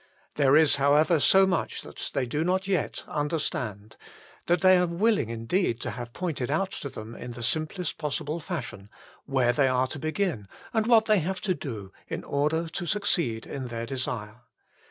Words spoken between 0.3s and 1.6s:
There is, however, so